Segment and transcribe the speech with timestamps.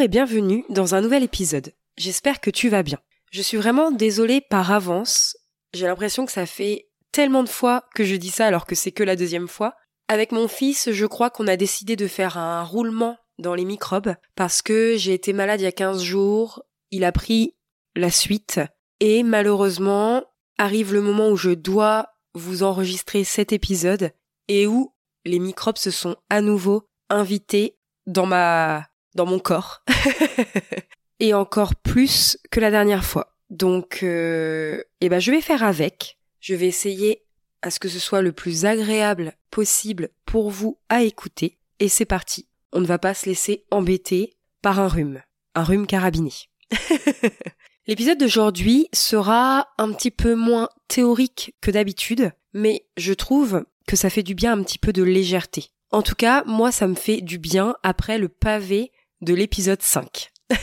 [0.00, 1.72] Et bienvenue dans un nouvel épisode.
[1.96, 2.98] J'espère que tu vas bien.
[3.30, 5.36] Je suis vraiment désolée par avance.
[5.72, 8.90] J'ai l'impression que ça fait tellement de fois que je dis ça alors que c'est
[8.90, 9.76] que la deuxième fois.
[10.08, 14.16] Avec mon fils, je crois qu'on a décidé de faire un roulement dans les microbes
[14.34, 16.64] parce que j'ai été malade il y a 15 jours.
[16.90, 17.54] Il a pris
[17.94, 18.60] la suite
[18.98, 20.24] et malheureusement
[20.58, 24.10] arrive le moment où je dois vous enregistrer cet épisode
[24.48, 24.92] et où
[25.24, 29.84] les microbes se sont à nouveau invités dans ma dans mon corps.
[31.20, 33.36] et encore plus que la dernière fois.
[33.50, 36.18] Donc, euh, eh ben, je vais faire avec.
[36.40, 37.24] Je vais essayer
[37.62, 41.58] à ce que ce soit le plus agréable possible pour vous à écouter.
[41.80, 42.48] Et c'est parti.
[42.72, 45.22] On ne va pas se laisser embêter par un rhume.
[45.54, 46.32] Un rhume carabiné.
[47.86, 54.10] L'épisode d'aujourd'hui sera un petit peu moins théorique que d'habitude, mais je trouve que ça
[54.10, 55.66] fait du bien un petit peu de légèreté.
[55.90, 58.90] En tout cas, moi, ça me fait du bien après le pavé
[59.24, 60.30] de l'épisode 5.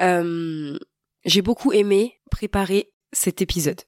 [0.00, 0.78] Euh,
[1.26, 3.82] j'ai beaucoup aimé préparer cet épisode.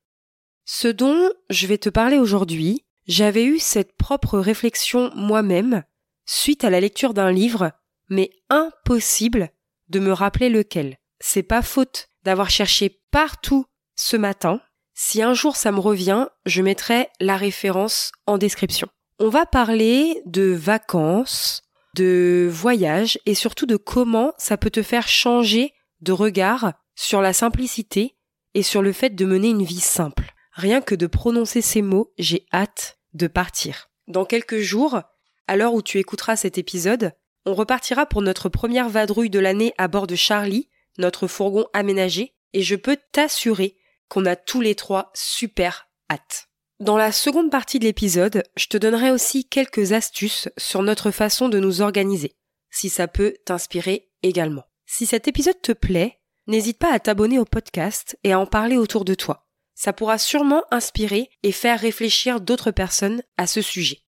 [0.66, 5.84] Ce dont je vais te parler aujourd'hui, j'avais eu cette propre réflexion moi-même
[6.26, 7.72] suite à la lecture d'un livre,
[8.10, 9.52] mais impossible
[9.88, 10.98] de me rappeler lequel.
[11.18, 13.64] C'est pas faute d'avoir cherché partout
[13.96, 14.60] ce matin.
[14.92, 18.88] Si un jour ça me revient, je mettrai la référence en description.
[19.18, 21.62] On va parler de vacances,
[21.94, 27.32] de voyage et surtout de comment ça peut te faire changer de regard sur la
[27.32, 28.16] simplicité
[28.54, 30.32] et sur le fait de mener une vie simple.
[30.52, 33.90] Rien que de prononcer ces mots, j'ai hâte de partir.
[34.08, 35.00] Dans quelques jours,
[35.48, 37.12] à l'heure où tu écouteras cet épisode,
[37.46, 40.68] on repartira pour notre première vadrouille de l'année à bord de Charlie,
[40.98, 43.76] notre fourgon aménagé, et je peux t'assurer
[44.08, 46.48] qu'on a tous les trois super hâte.
[46.82, 51.48] Dans la seconde partie de l'épisode, je te donnerai aussi quelques astuces sur notre façon
[51.48, 52.34] de nous organiser,
[52.72, 54.64] si ça peut t'inspirer également.
[54.84, 58.78] Si cet épisode te plaît, n'hésite pas à t'abonner au podcast et à en parler
[58.78, 59.46] autour de toi.
[59.76, 64.00] Ça pourra sûrement inspirer et faire réfléchir d'autres personnes à ce sujet.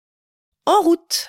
[0.65, 1.29] En route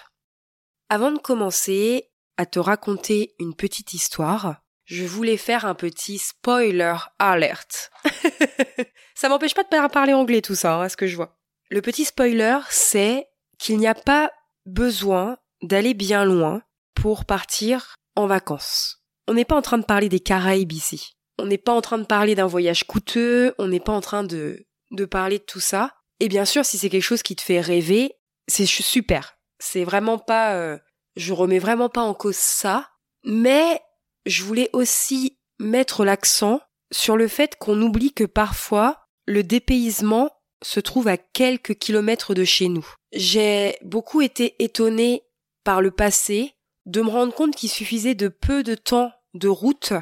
[0.88, 6.96] Avant de commencer à te raconter une petite histoire, je voulais faire un petit spoiler
[7.20, 7.92] alert.
[9.16, 11.38] ça m'empêche pas de parler anglais tout ça, hein, ce que je vois.
[11.70, 13.28] Le petit spoiler, c'est
[13.58, 14.32] qu'il n'y a pas
[14.66, 16.62] besoin d'aller bien loin
[16.96, 19.04] pour partir en vacances.
[19.28, 21.16] On n'est pas en train de parler des Caraïbes ici.
[21.40, 24.24] On n'est pas en train de parler d'un voyage coûteux, on n'est pas en train
[24.24, 25.96] de, de parler de tout ça.
[26.20, 28.14] Et bien sûr, si c'est quelque chose qui te fait rêver,
[28.48, 29.38] c'est super.
[29.60, 30.78] C'est vraiment pas, euh,
[31.16, 32.90] je remets vraiment pas en cause ça,
[33.24, 33.82] mais
[34.26, 36.62] je voulais aussi mettre l'accent
[36.92, 40.30] sur le fait qu'on oublie que parfois le dépaysement
[40.64, 42.88] se trouve à quelques kilomètres de chez nous.
[43.12, 45.24] J'ai beaucoup été étonnée
[45.64, 46.54] par le passé
[46.86, 49.94] de me rendre compte qu'il suffisait de peu de temps de route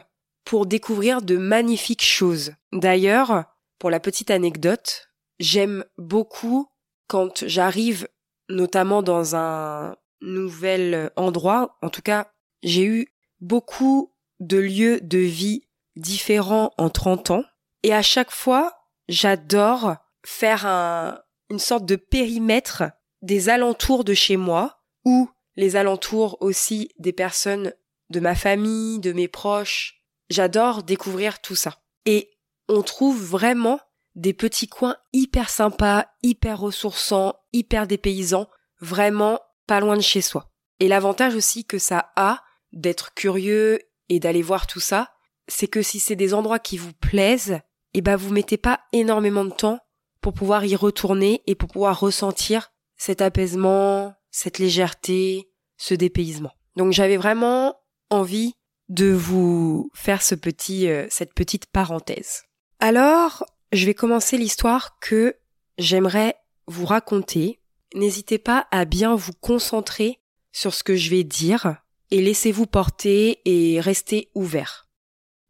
[0.43, 2.53] pour découvrir de magnifiques choses.
[2.71, 3.45] D'ailleurs,
[3.79, 6.67] pour la petite anecdote, j'aime beaucoup
[7.07, 8.07] quand j'arrive
[8.49, 12.31] notamment dans un nouvel endroit, en tout cas,
[12.63, 14.10] j'ai eu beaucoup
[14.41, 15.63] de lieux de vie
[15.95, 17.43] différents en 30 ans,
[17.83, 18.73] et à chaque fois,
[19.07, 21.19] j'adore faire un,
[21.49, 22.83] une sorte de périmètre
[23.21, 27.73] des alentours de chez moi, ou les alentours aussi des personnes
[28.09, 30.01] de ma famille, de mes proches.
[30.29, 31.77] J'adore découvrir tout ça.
[32.05, 32.31] Et
[32.67, 33.79] on trouve vraiment
[34.15, 38.49] des petits coins hyper sympas, hyper ressourçants, hyper dépaysants,
[38.79, 40.51] vraiment pas loin de chez soi.
[40.79, 42.43] Et l'avantage aussi que ça a
[42.73, 43.79] d'être curieux
[44.11, 45.13] et d'aller voir tout ça,
[45.47, 47.59] c'est que si c'est des endroits qui vous plaisent,
[47.93, 49.79] eh ben vous mettez pas énormément de temps
[50.19, 56.51] pour pouvoir y retourner et pour pouvoir ressentir cet apaisement, cette légèreté, ce dépaysement.
[56.75, 57.77] Donc j'avais vraiment
[58.09, 58.55] envie
[58.89, 62.43] de vous faire ce petit, euh, cette petite parenthèse.
[62.81, 65.37] Alors, je vais commencer l'histoire que
[65.77, 66.35] j'aimerais
[66.67, 67.61] vous raconter.
[67.95, 70.19] N'hésitez pas à bien vous concentrer
[70.51, 71.80] sur ce que je vais dire
[72.11, 74.89] et laissez-vous porter et restez ouvert.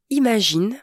[0.09, 0.79] Imagine,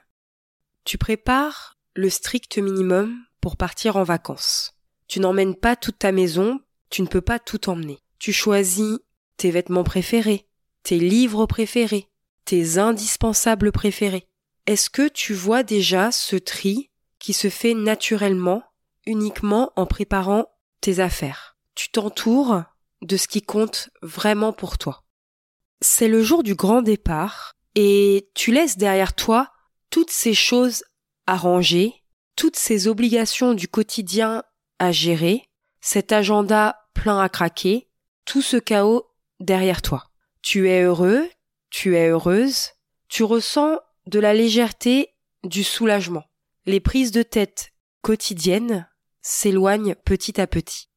[0.84, 4.74] tu prépares le strict minimum pour partir en vacances.
[5.06, 6.60] Tu n'emmènes pas toute ta maison,
[6.90, 8.00] tu ne peux pas tout emmener.
[8.18, 8.98] Tu choisis
[9.36, 10.48] tes vêtements préférés,
[10.82, 12.08] tes livres préférés,
[12.44, 14.26] tes indispensables préférés.
[14.66, 18.62] Est-ce que tu vois déjà ce tri qui se fait naturellement
[19.06, 20.46] uniquement en préparant
[20.80, 21.56] tes affaires?
[21.74, 22.64] Tu t'entoures
[23.02, 25.04] de ce qui compte vraiment pour toi.
[25.80, 29.52] C'est le jour du grand départ et tu laisses derrière toi
[29.90, 30.82] toutes ces choses
[31.26, 31.94] arrangées,
[32.34, 34.42] toutes ces obligations du quotidien
[34.78, 35.48] à gérer,
[35.80, 37.88] cet agenda plein à craquer,
[38.24, 39.06] tout ce chaos
[39.40, 40.10] derrière toi.
[40.42, 41.28] Tu es heureux,
[41.70, 42.70] tu es heureuse,
[43.08, 45.14] tu ressens de la légèreté,
[45.44, 46.24] du soulagement.
[46.66, 47.72] Les prises de tête
[48.02, 48.88] quotidiennes
[49.22, 50.88] s'éloignent petit à petit.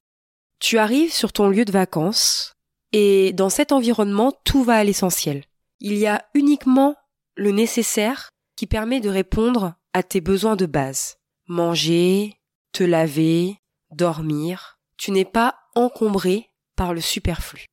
[0.59, 2.55] Tu arrives sur ton lieu de vacances,
[2.93, 5.43] et dans cet environnement, tout va à l'essentiel.
[5.79, 6.95] Il y a uniquement
[7.35, 11.17] le nécessaire qui permet de répondre à tes besoins de base.
[11.47, 12.37] Manger,
[12.71, 13.57] te laver,
[13.91, 14.79] dormir.
[14.97, 17.65] Tu n'es pas encombré par le superflu.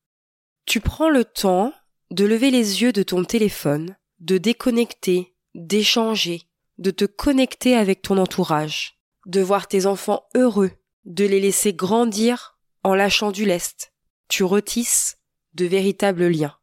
[0.67, 1.73] Tu prends le temps
[2.11, 6.43] de lever les yeux de ton téléphone, de déconnecter, d'échanger,
[6.79, 10.71] de te connecter avec ton entourage, de voir tes enfants heureux,
[11.05, 13.93] de les laisser grandir en lâchant du lest.
[14.29, 15.19] Tu retisses
[15.55, 16.57] de véritables liens.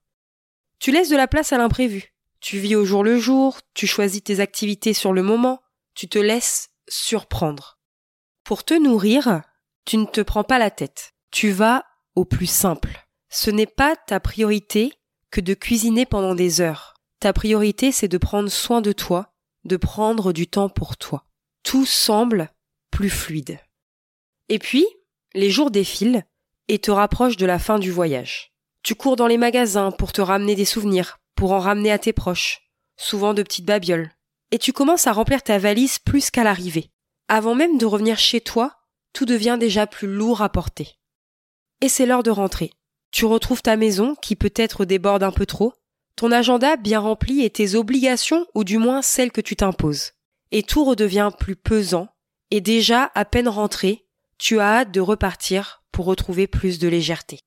[0.79, 2.13] Tu laisses de la place à l'imprévu.
[2.39, 5.62] Tu vis au jour le jour, tu choisis tes activités sur le moment,
[5.95, 7.79] tu te laisses surprendre.
[8.44, 9.41] Pour te nourrir,
[9.85, 11.13] tu ne te prends pas la tête.
[11.31, 11.85] Tu vas
[12.15, 13.07] au plus simple.
[13.29, 14.94] Ce n'est pas ta priorité
[15.31, 16.94] que de cuisiner pendant des heures.
[17.19, 19.33] Ta priorité, c'est de prendre soin de toi,
[19.63, 21.25] de prendre du temps pour toi.
[21.63, 22.51] Tout semble
[22.91, 23.59] plus fluide.
[24.50, 24.85] Et puis,
[25.33, 26.25] les jours défilent
[26.67, 28.53] et te rapprochent de la fin du voyage.
[28.83, 32.13] Tu cours dans les magasins pour te ramener des souvenirs, pour en ramener à tes
[32.13, 32.62] proches,
[32.97, 34.12] souvent de petites babioles.
[34.51, 36.91] Et tu commences à remplir ta valise plus qu'à l'arrivée.
[37.27, 38.75] Avant même de revenir chez toi,
[39.13, 41.00] tout devient déjà plus lourd à porter.
[41.81, 42.71] Et c'est l'heure de rentrer.
[43.12, 45.73] Tu retrouves ta maison qui peut-être déborde un peu trop,
[46.15, 50.12] ton agenda bien rempli et tes obligations ou du moins celles que tu t'imposes.
[50.51, 52.07] Et tout redevient plus pesant,
[52.51, 54.06] et déjà à peine rentré,
[54.38, 57.39] tu as hâte de repartir pour retrouver plus de légèreté.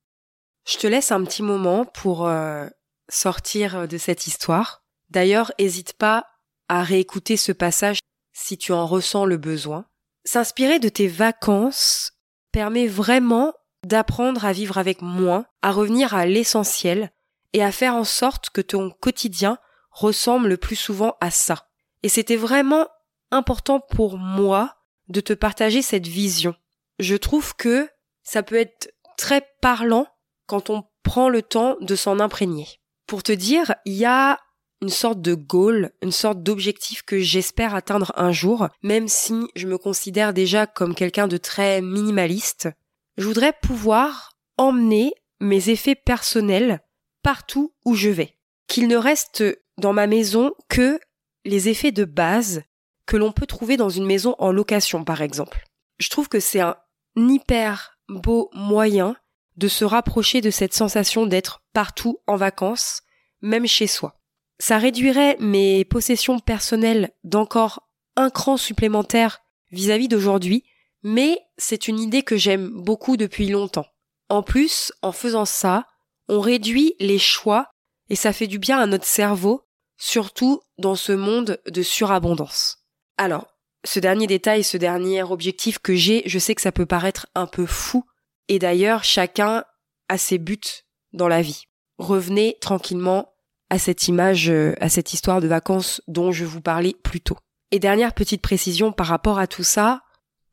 [0.67, 2.65] Je te laisse un petit moment pour euh,
[3.07, 4.81] sortir de cette histoire.
[5.11, 6.25] D'ailleurs, n'hésite pas
[6.67, 7.99] à réécouter ce passage
[8.33, 9.85] si tu en ressens le besoin.
[10.25, 12.13] S'inspirer de tes vacances
[12.51, 13.53] permet vraiment
[13.85, 17.11] d'apprendre à vivre avec moins, à revenir à l'essentiel
[17.53, 19.59] et à faire en sorte que ton quotidien
[19.91, 21.69] ressemble le plus souvent à ça.
[22.01, 22.87] Et c'était vraiment
[23.29, 24.75] important pour moi
[25.07, 26.55] de te partager cette vision.
[26.97, 27.87] Je trouve que
[28.29, 30.05] ça peut être très parlant
[30.45, 32.67] quand on prend le temps de s'en imprégner.
[33.07, 34.39] Pour te dire, il y a
[34.83, 39.65] une sorte de goal, une sorte d'objectif que j'espère atteindre un jour, même si je
[39.65, 42.69] me considère déjà comme quelqu'un de très minimaliste.
[43.17, 46.81] Je voudrais pouvoir emmener mes effets personnels
[47.23, 48.37] partout où je vais.
[48.67, 49.43] Qu'il ne reste
[49.79, 50.99] dans ma maison que
[51.45, 52.61] les effets de base
[53.07, 55.63] que l'on peut trouver dans une maison en location, par exemple.
[55.97, 56.77] Je trouve que c'est un
[57.15, 59.15] hyper beau moyen
[59.57, 63.01] de se rapprocher de cette sensation d'être partout en vacances,
[63.41, 64.15] même chez soi.
[64.59, 69.39] Ça réduirait mes possessions personnelles d'encore un cran supplémentaire
[69.71, 70.63] vis-à-vis d'aujourd'hui,
[71.03, 73.87] mais c'est une idée que j'aime beaucoup depuis longtemps.
[74.29, 75.87] En plus, en faisant ça,
[76.27, 77.71] on réduit les choix
[78.09, 79.63] et ça fait du bien à notre cerveau,
[79.97, 82.85] surtout dans ce monde de surabondance.
[83.17, 87.27] Alors, ce dernier détail, ce dernier objectif que j'ai, je sais que ça peut paraître
[87.35, 88.03] un peu fou
[88.49, 89.63] et d'ailleurs, chacun
[90.09, 90.59] a ses buts
[91.13, 91.65] dans la vie.
[91.99, 93.31] Revenez tranquillement
[93.69, 97.37] à cette image, euh, à cette histoire de vacances dont je vous parlais plus tôt.
[97.71, 100.01] Et dernière petite précision par rapport à tout ça,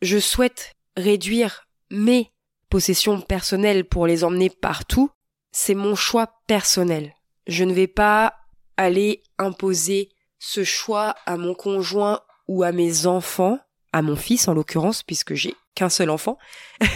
[0.03, 2.31] je souhaite réduire mes
[2.69, 5.11] possessions personnelles pour les emmener partout.
[5.53, 7.15] C'est mon choix personnel.
[7.47, 8.35] Je ne vais pas
[8.77, 13.59] aller imposer ce choix à mon conjoint ou à mes enfants,
[13.93, 16.39] à mon fils en l'occurrence, puisque j'ai qu'un seul enfant.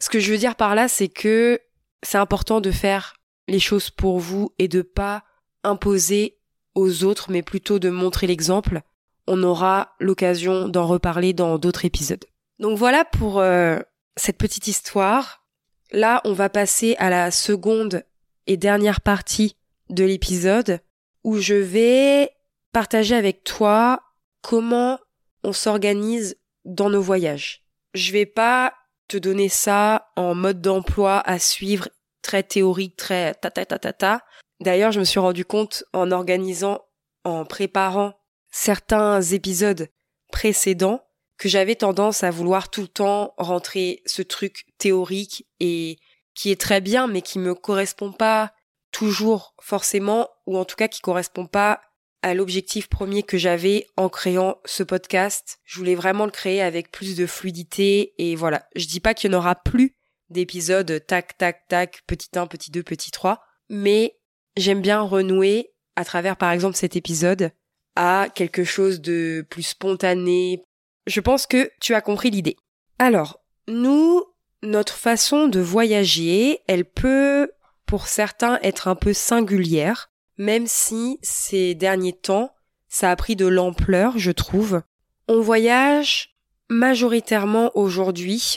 [0.00, 1.60] Ce que je veux dire par là, c'est que
[2.02, 3.14] c'est important de faire
[3.48, 5.22] les choses pour vous et de pas
[5.62, 6.38] imposer
[6.74, 8.80] aux autres, mais plutôt de montrer l'exemple.
[9.26, 12.24] On aura l'occasion d'en reparler dans d'autres épisodes.
[12.58, 13.78] Donc voilà pour euh,
[14.16, 15.44] cette petite histoire.
[15.92, 18.02] Là, on va passer à la seconde
[18.46, 19.56] et dernière partie
[19.90, 20.80] de l'épisode
[21.22, 22.30] où je vais
[22.72, 24.00] partager avec toi
[24.42, 24.98] comment
[25.42, 27.64] on s'organise dans nos voyages.
[27.94, 28.74] Je vais pas
[29.08, 31.88] te donner ça en mode d'emploi à suivre,
[32.22, 34.24] très théorique, très ta ta ta ta ta.
[34.60, 36.82] D'ailleurs, je me suis rendu compte en organisant,
[37.24, 38.14] en préparant
[38.50, 39.88] certains épisodes
[40.30, 41.02] précédents
[41.38, 45.98] que j'avais tendance à vouloir tout le temps rentrer ce truc théorique et
[46.34, 48.52] qui est très bien mais qui me correspond pas
[48.92, 51.80] toujours forcément ou en tout cas qui correspond pas
[52.22, 55.58] à l'objectif premier que j'avais en créant ce podcast.
[55.64, 58.66] Je voulais vraiment le créer avec plus de fluidité et voilà.
[58.76, 59.96] Je dis pas qu'il n'y en aura plus
[60.30, 64.16] d'épisodes tac tac tac petit 1, petit 2, petit 3, mais
[64.56, 67.50] j'aime bien renouer à travers par exemple cet épisode
[67.96, 70.62] à quelque chose de plus spontané.
[71.06, 72.56] Je pense que tu as compris l'idée.
[72.98, 74.24] Alors, nous,
[74.62, 77.50] notre façon de voyager, elle peut
[77.86, 82.54] pour certains être un peu singulière même si ces derniers temps,
[82.88, 84.82] ça a pris de l'ampleur, je trouve.
[85.28, 86.34] On voyage
[86.68, 88.56] majoritairement aujourd'hui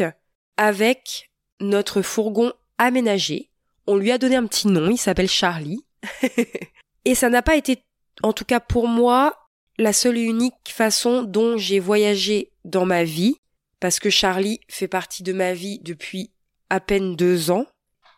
[0.58, 3.50] avec notre fourgon aménagé.
[3.88, 5.86] On lui a donné un petit nom, il s'appelle Charlie.
[7.05, 7.84] et ça n'a pas été,
[8.24, 13.03] en tout cas pour moi, la seule et unique façon dont j'ai voyagé dans ma
[13.03, 13.36] vie,
[13.79, 16.32] parce que Charlie fait partie de ma vie depuis
[16.70, 17.65] à peine deux ans,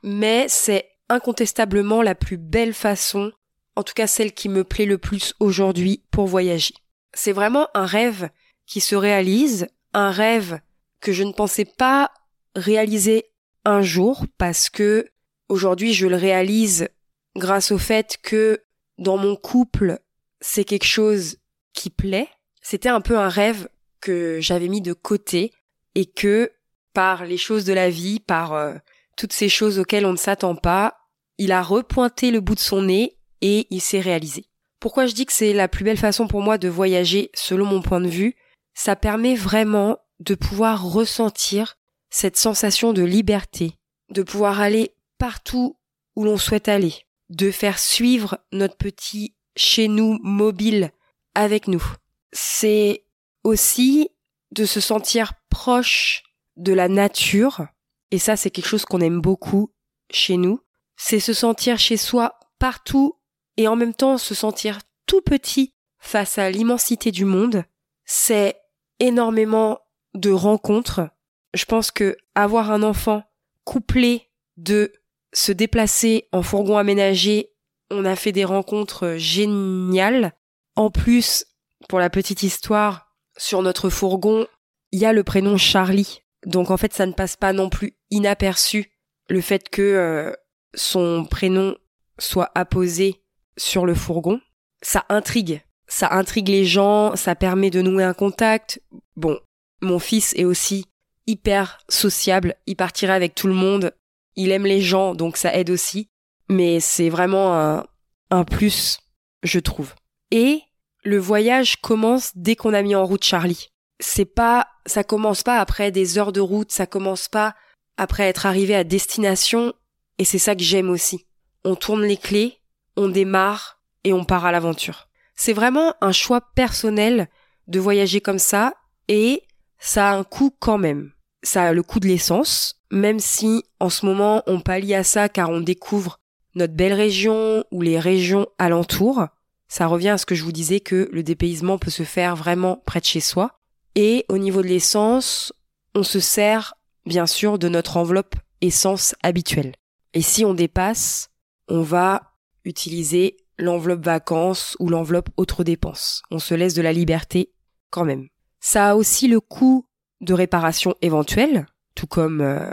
[0.03, 3.31] mais c'est incontestablement la plus belle façon,
[3.77, 6.73] en tout cas celle qui me plaît le plus aujourd'hui pour voyager.
[7.13, 8.29] C'est vraiment un rêve
[8.65, 10.59] qui se réalise, un rêve
[10.99, 12.11] que je ne pensais pas
[12.55, 13.25] réaliser
[13.65, 15.07] un jour parce que
[15.47, 16.89] aujourd'hui je le réalise
[17.35, 18.63] grâce au fait que
[18.97, 19.99] dans mon couple
[20.41, 21.37] c'est quelque chose
[21.73, 22.29] qui plaît.
[22.63, 23.69] C'était un peu un rêve
[24.01, 25.53] que j'avais mis de côté
[25.93, 26.51] et que
[26.93, 28.73] par les choses de la vie, par euh,
[29.17, 30.97] toutes ces choses auxquelles on ne s'attend pas,
[31.37, 34.45] il a repointé le bout de son nez et il s'est réalisé.
[34.79, 37.81] Pourquoi je dis que c'est la plus belle façon pour moi de voyager selon mon
[37.81, 38.35] point de vue
[38.73, 41.77] Ça permet vraiment de pouvoir ressentir
[42.09, 43.73] cette sensation de liberté,
[44.09, 45.77] de pouvoir aller partout
[46.15, 46.93] où l'on souhaite aller,
[47.29, 50.91] de faire suivre notre petit chez nous mobile
[51.35, 51.83] avec nous.
[52.31, 53.03] C'est
[53.43, 54.09] aussi
[54.51, 56.23] de se sentir proche
[56.55, 57.67] de la nature,
[58.11, 59.71] et ça c'est quelque chose qu'on aime beaucoup
[60.09, 60.61] chez nous,
[60.95, 63.16] c'est se sentir chez soi partout
[63.57, 67.63] et en même temps se sentir tout petit face à l'immensité du monde,
[68.05, 68.55] c'est
[68.99, 69.79] énormément
[70.13, 71.09] de rencontres.
[71.53, 73.23] Je pense que avoir un enfant
[73.63, 74.93] couplé de
[75.33, 77.51] se déplacer en fourgon aménagé,
[77.89, 80.33] on a fait des rencontres géniales.
[80.75, 81.45] En plus,
[81.89, 84.47] pour la petite histoire, sur notre fourgon,
[84.91, 86.21] il y a le prénom Charlie.
[86.45, 88.91] Donc en fait, ça ne passe pas non plus inaperçu
[89.29, 90.33] le fait que euh,
[90.73, 91.75] son prénom
[92.19, 93.21] soit apposé
[93.57, 94.39] sur le fourgon.
[94.81, 95.61] Ça intrigue.
[95.87, 98.81] Ça intrigue les gens, ça permet de nouer un contact.
[99.15, 99.39] Bon,
[99.81, 100.85] mon fils est aussi
[101.27, 103.93] hyper sociable, il partirait avec tout le monde,
[104.35, 106.09] il aime les gens, donc ça aide aussi.
[106.49, 107.85] Mais c'est vraiment un,
[108.29, 108.99] un plus,
[109.43, 109.93] je trouve.
[110.31, 110.61] Et
[111.03, 113.69] le voyage commence dès qu'on a mis en route Charlie.
[113.99, 117.55] C'est pas, ça commence pas après des heures de route, ça commence pas
[117.97, 119.73] après être arrivé à destination,
[120.17, 121.25] et c'est ça que j'aime aussi.
[121.63, 122.59] On tourne les clés,
[122.97, 125.07] on démarre, et on part à l'aventure.
[125.35, 127.29] C'est vraiment un choix personnel
[127.67, 128.73] de voyager comme ça,
[129.07, 129.43] et
[129.79, 131.11] ça a un coût quand même.
[131.43, 135.29] Ça a le coût de l'essence, même si en ce moment on pallie à ça
[135.29, 136.19] car on découvre
[136.55, 139.27] notre belle région ou les régions alentours.
[139.67, 142.81] Ça revient à ce que je vous disais que le dépaysement peut se faire vraiment
[142.85, 143.59] près de chez soi.
[143.95, 145.53] Et au niveau de l'essence,
[145.93, 146.75] on se sert
[147.05, 149.73] bien sûr de notre enveloppe essence habituelle.
[150.13, 151.29] Et si on dépasse,
[151.67, 152.33] on va
[152.67, 156.21] utiliser l'enveloppe vacances ou l'enveloppe autres dépenses.
[156.29, 157.51] On se laisse de la liberté
[157.89, 158.27] quand même.
[158.59, 159.85] Ça a aussi le coût
[160.21, 162.69] de réparation éventuelle, tout comme euh,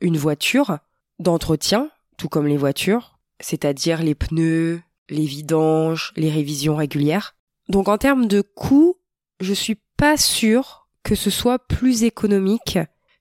[0.00, 0.78] une voiture,
[1.18, 7.34] d'entretien, tout comme les voitures, c'est-à-dire les pneus, les vidanges, les révisions régulières.
[7.68, 8.96] Donc en termes de coût,
[9.40, 12.78] je suis pas sûre que ce soit plus économique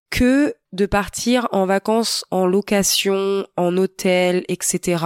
[0.10, 5.05] que de partir en vacances en location, en hôtel, etc.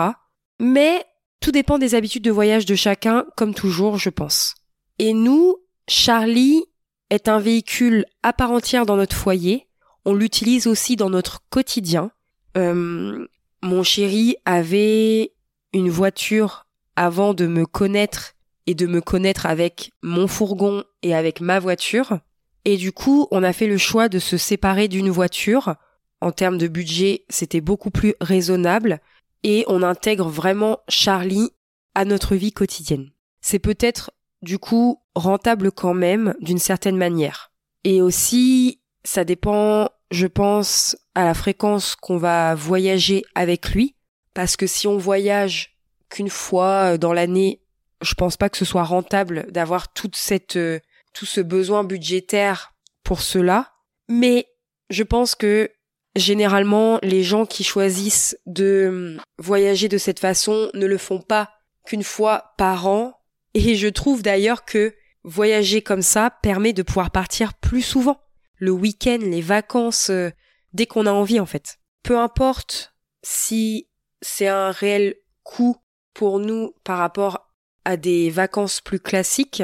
[0.59, 1.05] Mais
[1.41, 4.55] tout dépend des habitudes de voyage de chacun, comme toujours, je pense.
[4.99, 5.57] Et nous,
[5.87, 6.63] Charlie
[7.09, 9.67] est un véhicule à part entière dans notre foyer.
[10.05, 12.11] On l'utilise aussi dans notre quotidien.
[12.57, 13.25] Euh,
[13.63, 15.33] mon chéri avait
[15.73, 18.33] une voiture avant de me connaître
[18.67, 22.19] et de me connaître avec mon fourgon et avec ma voiture.
[22.65, 25.75] Et du coup, on a fait le choix de se séparer d'une voiture.
[26.21, 29.01] En termes de budget, c'était beaucoup plus raisonnable
[29.43, 31.51] et on intègre vraiment Charlie
[31.95, 33.11] à notre vie quotidienne.
[33.41, 37.51] C'est peut-être du coup rentable quand même d'une certaine manière.
[37.83, 43.95] Et aussi, ça dépend, je pense, à la fréquence qu'on va voyager avec lui,
[44.33, 45.77] parce que si on voyage
[46.09, 47.61] qu'une fois dans l'année,
[48.01, 50.79] je pense pas que ce soit rentable d'avoir toute cette euh,
[51.13, 53.73] tout ce besoin budgétaire pour cela,
[54.07, 54.47] mais
[54.89, 55.69] je pense que
[56.15, 61.51] généralement les gens qui choisissent de hum, voyager de cette façon ne le font pas
[61.85, 63.13] qu'une fois par an
[63.53, 68.21] et je trouve d'ailleurs que voyager comme ça permet de pouvoir partir plus souvent.
[68.55, 70.29] Le week-end, les vacances, euh,
[70.73, 71.79] dès qu'on a envie en fait.
[72.03, 73.87] Peu importe si
[74.21, 75.77] c'est un réel coût
[76.13, 77.51] pour nous par rapport
[77.85, 79.63] à des vacances plus classiques,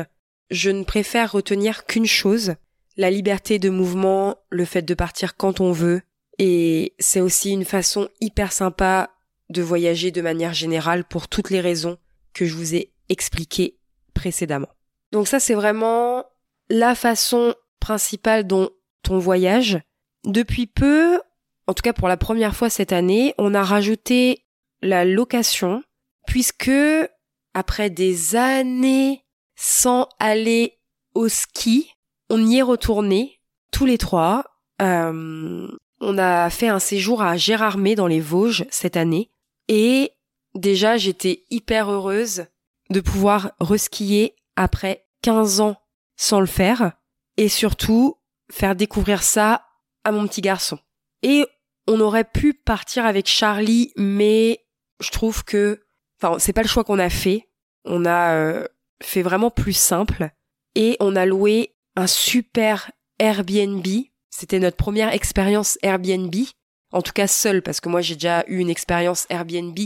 [0.50, 2.56] je ne préfère retenir qu'une chose,
[2.96, 6.02] la liberté de mouvement, le fait de partir quand on veut,
[6.40, 9.10] et c'est aussi une façon hyper sympa
[9.50, 11.98] de voyager de manière générale pour toutes les raisons
[12.34, 13.78] que je vous ai expliqué
[14.14, 14.70] précédemment.
[15.12, 16.26] Donc ça, c'est vraiment
[16.70, 18.70] la façon principale dont
[19.10, 19.80] on voyage.
[20.26, 21.22] Depuis peu,
[21.66, 24.44] en tout cas pour la première fois cette année, on a rajouté
[24.82, 25.82] la location,
[26.28, 26.72] puisque
[27.54, 29.24] après des années
[29.56, 30.78] sans aller
[31.16, 31.92] au ski,
[32.30, 33.40] on y est retourné
[33.72, 34.44] tous les trois.
[34.82, 35.68] Euh,
[36.00, 39.32] on a fait un séjour à Gérardmer dans les Vosges cette année
[39.68, 40.12] et
[40.56, 42.46] déjà j'étais hyper heureuse
[42.90, 45.78] de pouvoir reskier après 15 ans
[46.16, 46.94] sans le faire
[47.38, 48.18] et surtout
[48.52, 49.66] faire découvrir ça
[50.04, 50.80] à mon petit garçon.
[51.24, 51.46] Et
[51.88, 54.66] on aurait pu partir avec Charlie mais
[55.00, 55.82] je trouve que
[56.22, 57.50] enfin c'est pas le choix qu'on a fait.
[57.86, 58.68] On a euh,
[59.02, 60.30] fait vraiment plus simple
[60.76, 63.86] et on a loué un super Airbnb
[64.30, 66.34] c'était notre première expérience Airbnb,
[66.92, 69.78] en tout cas seule, parce que moi j'ai déjà eu une expérience Airbnb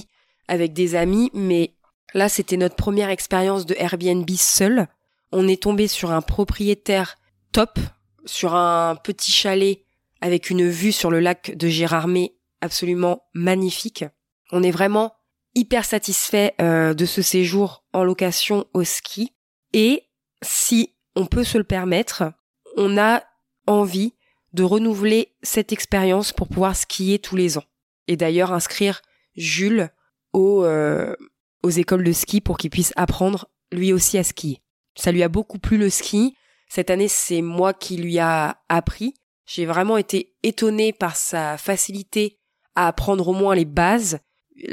[0.47, 1.75] avec des amis, mais
[2.13, 4.87] là c'était notre première expérience de Airbnb seule.
[5.31, 7.17] On est tombé sur un propriétaire
[7.51, 7.79] top,
[8.25, 9.83] sur un petit chalet
[10.21, 14.05] avec une vue sur le lac de Gérardmer absolument magnifique.
[14.51, 15.13] On est vraiment
[15.55, 19.33] hyper satisfait euh, de ce séjour en location au ski
[19.73, 20.03] et
[20.41, 22.31] si on peut se le permettre,
[22.77, 23.23] on a
[23.67, 24.13] envie
[24.53, 27.63] de renouveler cette expérience pour pouvoir skier tous les ans.
[28.07, 29.01] Et d'ailleurs inscrire
[29.35, 29.89] Jules
[30.33, 31.15] aux, euh,
[31.63, 34.61] aux écoles de ski pour qu'il puisse apprendre lui aussi à skier.
[34.95, 36.35] Ça lui a beaucoup plu le ski.
[36.67, 39.13] Cette année, c'est moi qui lui a appris.
[39.45, 42.39] J'ai vraiment été étonnée par sa facilité
[42.75, 44.19] à apprendre au moins les bases.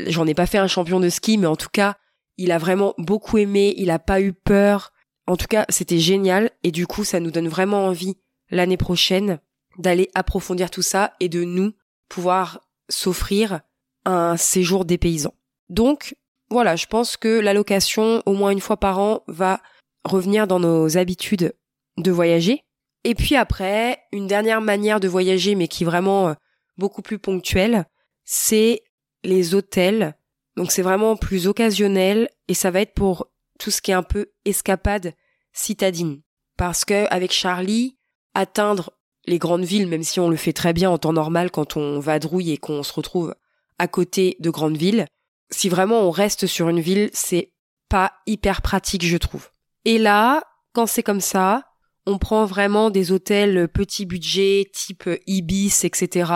[0.06, 1.96] J'en ai pas fait un champion de ski, mais en tout cas,
[2.36, 4.92] il a vraiment beaucoup aimé, il a pas eu peur.
[5.26, 8.16] En tout cas, c'était génial et du coup, ça nous donne vraiment envie
[8.50, 9.40] l'année prochaine
[9.78, 11.72] d'aller approfondir tout ça et de nous
[12.08, 13.60] pouvoir s'offrir
[14.04, 15.34] un séjour des paysans.
[15.68, 16.16] Donc,
[16.50, 19.60] voilà, je pense que l'allocation, au moins une fois par an, va
[20.04, 21.54] revenir dans nos habitudes
[21.96, 22.64] de voyager.
[23.04, 26.34] Et puis après, une dernière manière de voyager, mais qui est vraiment euh,
[26.76, 27.84] beaucoup plus ponctuelle,
[28.24, 28.82] c'est
[29.24, 30.14] les hôtels.
[30.56, 34.02] Donc c'est vraiment plus occasionnel et ça va être pour tout ce qui est un
[34.02, 35.12] peu escapade
[35.52, 36.22] citadine.
[36.56, 37.98] Parce que avec Charlie,
[38.34, 38.92] atteindre
[39.28, 42.00] les grandes villes, même si on le fait très bien en temps normal quand on
[42.00, 43.34] vadrouille et qu'on se retrouve
[43.78, 45.06] à côté de grandes villes,
[45.50, 47.52] si vraiment on reste sur une ville, c'est
[47.88, 49.48] pas hyper pratique, je trouve.
[49.84, 51.64] Et là, quand c'est comme ça,
[52.06, 56.32] on prend vraiment des hôtels petit budget, type Ibis, etc.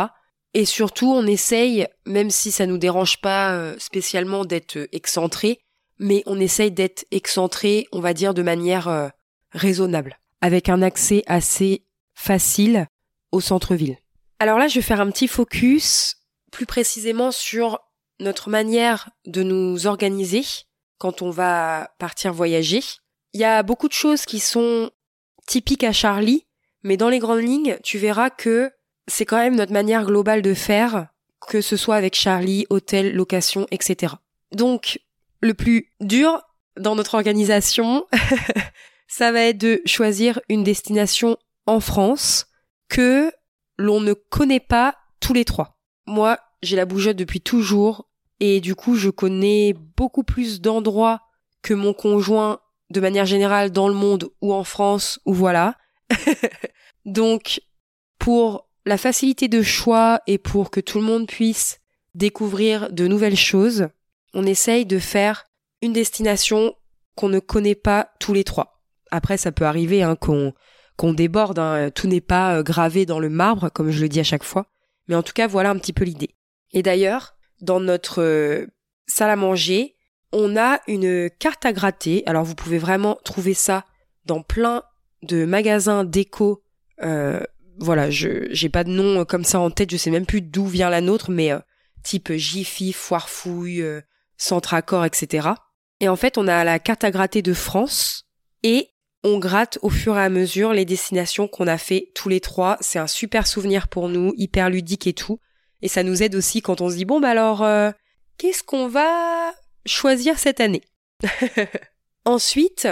[0.55, 5.61] Et surtout, on essaye, même si ça nous dérange pas euh, spécialement d'être excentré,
[5.99, 9.09] mais on essaye d'être excentré, on va dire, de manière euh,
[9.53, 11.85] raisonnable, avec un accès assez
[12.23, 12.87] facile
[13.33, 13.99] au centre-ville.
[14.39, 16.17] Alors là, je vais faire un petit focus
[16.53, 17.81] plus précisément sur
[18.21, 20.45] notre manière de nous organiser
[20.99, 22.81] quand on va partir voyager.
[23.33, 24.91] Il y a beaucoup de choses qui sont
[25.47, 26.47] typiques à Charlie,
[26.85, 28.71] mais dans les grandes lignes, tu verras que
[29.09, 31.09] c'est quand même notre manière globale de faire,
[31.49, 34.15] que ce soit avec Charlie, hôtel, location, etc.
[34.53, 35.01] Donc,
[35.41, 36.41] le plus dur
[36.77, 38.07] dans notre organisation,
[39.09, 42.46] ça va être de choisir une destination en France
[42.88, 43.33] que
[43.79, 45.79] l'on ne connaît pas tous les trois.
[46.07, 48.09] Moi, j'ai la bougeotte depuis toujours
[48.40, 51.20] et du coup, je connais beaucoup plus d'endroits
[51.62, 55.77] que mon conjoint de manière générale dans le monde ou en France ou voilà.
[57.05, 57.62] Donc,
[58.18, 61.79] pour la facilité de choix et pour que tout le monde puisse
[62.14, 63.88] découvrir de nouvelles choses,
[64.35, 65.44] on essaye de faire
[65.81, 66.75] une destination
[67.14, 68.83] qu'on ne connaît pas tous les trois.
[69.11, 70.53] Après, ça peut arriver hein, qu'on
[70.97, 71.59] qu'on déborde.
[71.59, 71.91] Hein.
[71.91, 74.67] Tout n'est pas euh, gravé dans le marbre, comme je le dis à chaque fois.
[75.09, 76.31] Mais en tout cas, voilà un petit peu l'idée.
[76.73, 78.67] Et d'ailleurs, dans notre euh,
[79.07, 79.97] salle à manger,
[80.33, 82.23] on a une carte à gratter.
[82.27, 83.85] Alors vous pouvez vraiment trouver ça
[84.25, 84.83] dans plein
[85.23, 86.63] de magasins déco.
[87.03, 87.41] Euh,
[87.79, 90.67] voilà, je j'ai pas de nom comme ça en tête, je sais même plus d'où
[90.67, 91.51] vient la nôtre, mais
[92.03, 93.85] type Jiffy, Foirefouille,
[94.37, 95.49] Centre Accord, etc.
[96.01, 98.25] Et en fait, on a la carte à gratter de France
[98.63, 98.92] et
[99.25, 102.77] on gratte au fur et à mesure les destinations qu'on a fait tous les trois.
[102.81, 105.39] C'est un super souvenir pour nous, hyper ludique et tout.
[105.81, 107.91] Et ça nous aide aussi quand on se dit bon bah alors euh,
[108.39, 109.53] qu'est-ce qu'on va
[109.87, 110.83] choisir cette année?
[112.25, 112.89] Ensuite,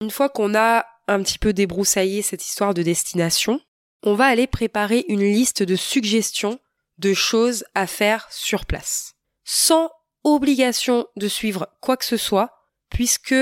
[0.00, 3.60] une fois qu'on a un petit peu débroussaillé cette histoire de destination,
[4.02, 6.58] on va aller préparer une liste de suggestions
[6.98, 9.14] de choses à faire sur place.
[9.44, 9.90] Sans
[10.22, 12.50] obligation de suivre quoi que ce soit,
[12.90, 13.34] puisque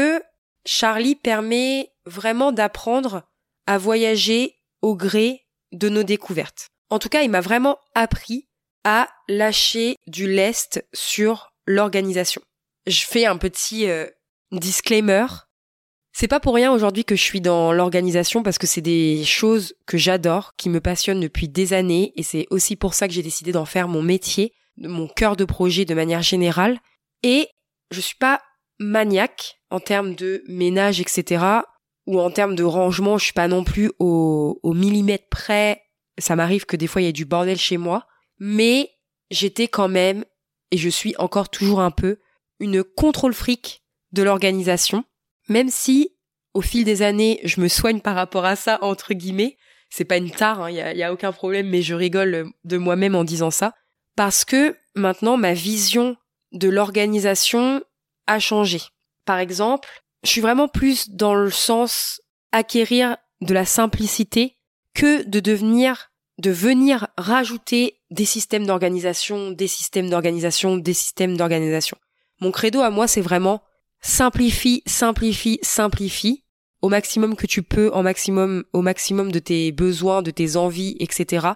[0.65, 3.23] Charlie permet vraiment d'apprendre
[3.67, 6.69] à voyager au gré de nos découvertes.
[6.91, 8.49] En tout cas, il m'a vraiment appris
[8.85, 12.43] à lâcher du lest sur l'organisation.
[12.87, 14.07] Je fais un petit euh,
[14.51, 15.27] disclaimer,
[16.13, 19.75] c'est pas pour rien aujourd'hui que je suis dans l'organisation parce que c'est des choses
[19.87, 23.23] que j'adore, qui me passionnent depuis des années et c'est aussi pour ça que j'ai
[23.23, 26.79] décidé d'en faire mon métier, mon cœur de projet de manière générale.
[27.23, 27.49] Et
[27.91, 28.43] je suis pas
[28.79, 31.45] maniaque en termes de ménage, etc.
[32.07, 35.83] ou en termes de rangement, je suis pas non plus au, millimètre près.
[36.19, 38.07] Ça m'arrive que des fois il y ait du bordel chez moi,
[38.39, 38.91] mais
[39.31, 40.25] j'étais quand même,
[40.71, 42.19] et je suis encore toujours un peu,
[42.61, 45.05] une contrôle fric de l'organisation
[45.49, 46.17] même si,
[46.55, 49.57] au fil des années, je me soigne par rapport à ça, entre guillemets,
[49.91, 53.15] c'est pas une tare, il hein, y, a, aucun problème, mais je rigole de moi-même
[53.15, 53.75] en disant ça,
[54.17, 56.17] parce que maintenant ma vision
[56.53, 57.83] de l'organisation
[58.27, 58.81] a changé.
[59.25, 62.21] Par exemple, je suis vraiment plus dans le sens
[62.53, 64.57] acquérir de la simplicité
[64.95, 71.97] que de devenir, de venir rajouter des systèmes d'organisation, des systèmes d'organisation, des systèmes d'organisation.
[72.41, 73.63] Mon credo à moi, c'est vraiment
[74.01, 76.45] simplifie, simplifie, simplifie
[76.83, 80.97] au maximum que tu peux, en maximum, au maximum de tes besoins, de tes envies,
[80.99, 81.47] etc.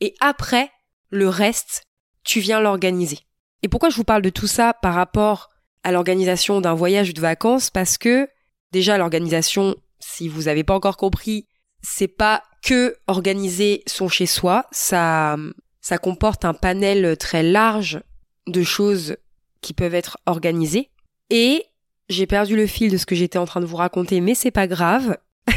[0.00, 0.70] Et après,
[1.10, 1.84] le reste,
[2.24, 3.20] tu viens l'organiser.
[3.62, 5.51] Et pourquoi je vous parle de tout ça par rapport
[5.84, 8.28] à l'organisation d'un voyage de vacances Parce que,
[8.72, 11.46] déjà, l'organisation, si vous n'avez pas encore compris,
[11.82, 15.36] c'est pas que organiser son chez soi, ça,
[15.80, 18.00] ça comporte un panel très large
[18.46, 19.16] de choses
[19.60, 20.90] qui peuvent être organisées.
[21.30, 21.64] Et
[22.08, 24.50] j'ai perdu le fil de ce que j'étais en train de vous raconter, mais c'est
[24.50, 25.16] pas grave.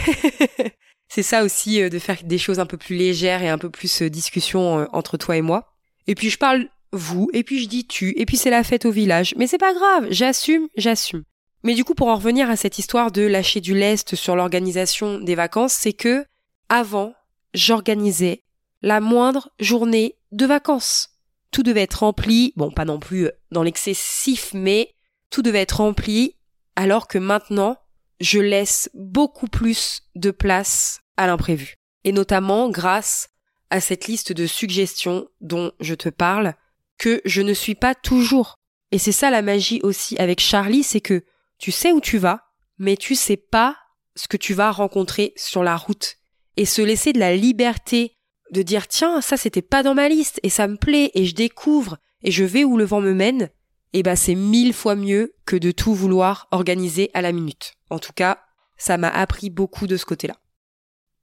[1.10, 3.70] c'est ça aussi euh, de faire des choses un peu plus légères et un peu
[3.70, 5.74] plus euh, discussion euh, entre toi et moi.
[6.08, 8.86] Et puis je parle vous, et puis je dis tu, et puis c'est la fête
[8.86, 9.34] au village.
[9.38, 11.24] Mais c'est pas grave, j'assume, j'assume.
[11.64, 15.20] Mais du coup, pour en revenir à cette histoire de lâcher du lest sur l'organisation
[15.20, 16.26] des vacances, c'est que,
[16.70, 17.14] avant,
[17.54, 18.44] j'organisais
[18.82, 21.10] la moindre journée de vacances.
[21.50, 24.94] Tout devait être rempli, bon, pas non plus dans l'excessif, mais
[25.32, 26.36] tout devait être rempli,
[26.76, 27.78] alors que maintenant,
[28.20, 31.76] je laisse beaucoup plus de place à l'imprévu.
[32.04, 33.30] Et notamment grâce
[33.70, 36.54] à cette liste de suggestions dont je te parle,
[36.98, 38.56] que je ne suis pas toujours.
[38.92, 41.24] Et c'est ça la magie aussi avec Charlie, c'est que
[41.58, 42.42] tu sais où tu vas,
[42.78, 43.78] mais tu sais pas
[44.16, 46.18] ce que tu vas rencontrer sur la route.
[46.58, 48.14] Et se laisser de la liberté
[48.52, 51.36] de dire tiens, ça c'était pas dans ma liste et ça me plaît et je
[51.36, 53.50] découvre et je vais où le vent me mène,
[53.94, 57.74] eh ben c'est mille fois mieux que de tout vouloir organiser à la minute.
[57.90, 58.40] En tout cas,
[58.78, 60.38] ça m'a appris beaucoup de ce côté-là.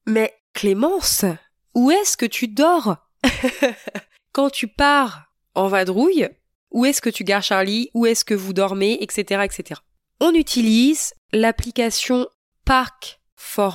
[0.07, 1.25] Mais Clémence,
[1.75, 2.97] où est-ce que tu dors?
[4.33, 6.29] Quand tu pars en vadrouille,
[6.71, 9.43] où est-ce que tu gares Charlie Où est-ce que vous dormez Etc.
[9.45, 9.81] etc.
[10.21, 12.27] On utilise l'application
[12.65, 13.21] Park